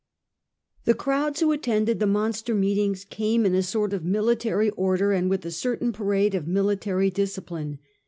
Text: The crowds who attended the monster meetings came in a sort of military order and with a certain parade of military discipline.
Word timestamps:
The 0.85 0.95
crowds 0.95 1.41
who 1.41 1.51
attended 1.51 1.99
the 1.99 2.07
monster 2.07 2.55
meetings 2.55 3.05
came 3.05 3.45
in 3.45 3.53
a 3.53 3.61
sort 3.61 3.93
of 3.93 4.03
military 4.03 4.71
order 4.71 5.11
and 5.11 5.29
with 5.29 5.45
a 5.45 5.51
certain 5.51 5.93
parade 5.93 6.33
of 6.33 6.47
military 6.47 7.11
discipline. 7.11 7.77